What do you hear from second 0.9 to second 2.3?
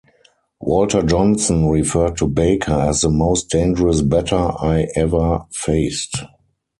Johnson referred to